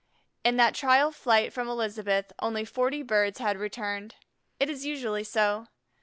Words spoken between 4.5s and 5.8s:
It is usually so.